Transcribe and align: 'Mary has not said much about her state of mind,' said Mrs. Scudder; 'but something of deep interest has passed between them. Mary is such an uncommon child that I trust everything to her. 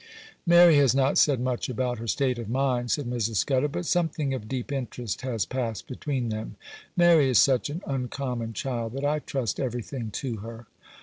'Mary 0.47 0.77
has 0.77 0.95
not 0.95 1.15
said 1.15 1.39
much 1.39 1.69
about 1.69 1.99
her 1.99 2.07
state 2.07 2.39
of 2.39 2.49
mind,' 2.49 2.89
said 2.89 3.05
Mrs. 3.05 3.35
Scudder; 3.35 3.67
'but 3.67 3.85
something 3.85 4.33
of 4.33 4.47
deep 4.47 4.71
interest 4.71 5.21
has 5.21 5.45
passed 5.45 5.85
between 5.85 6.29
them. 6.29 6.55
Mary 6.97 7.29
is 7.29 7.37
such 7.37 7.69
an 7.69 7.83
uncommon 7.85 8.51
child 8.51 8.93
that 8.93 9.05
I 9.05 9.19
trust 9.19 9.59
everything 9.59 10.09
to 10.13 10.37
her. 10.37 10.65